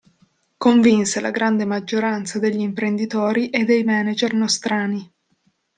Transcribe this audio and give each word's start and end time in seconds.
Convinse 0.57 1.19
la 1.19 1.29
grande 1.29 1.63
maggioranza 1.63 2.39
degli 2.39 2.61
imprenditori 2.61 3.51
e 3.51 3.65
dei 3.65 3.83
manager 3.83 4.33
nostrani. 4.33 5.13